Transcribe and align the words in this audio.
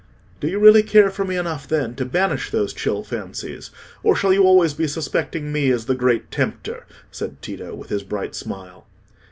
"Do 0.39 0.47
you 0.47 0.57
really 0.57 0.81
care 0.81 1.11
for 1.11 1.25
me 1.25 1.35
enough, 1.37 1.67
then, 1.67 1.93
to 1.97 2.05
banish 2.05 2.49
those 2.49 2.73
chill 2.73 3.03
fancies, 3.03 3.69
or 4.01 4.15
shall 4.15 4.33
you 4.33 4.45
always 4.45 4.73
be 4.73 4.87
suspecting 4.87 5.51
me 5.51 5.69
as 5.69 5.85
the 5.85 5.93
Great 5.93 6.31
Tempter?" 6.31 6.87
said 7.11 7.39
Tito, 7.43 7.75
with 7.75 7.89
his 7.89 8.01
bright 8.01 8.33
smile. 8.33 8.87